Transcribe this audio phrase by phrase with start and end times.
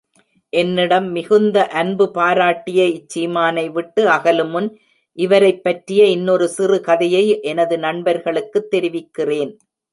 [0.53, 4.69] என்னிடம் மிகுந்த அன்பு பாராட்டிய இச்சீமானை விட்டு அகலுமுன்
[5.17, 9.53] இவரைப்பற்றிய இன்னொரு சிறு கதையை எனது நண்பர்களுக்குத் தெரிவிக்கிறேன்.